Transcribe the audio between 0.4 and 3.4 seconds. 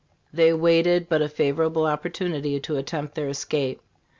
awaited but a favorable opportunity to attempt their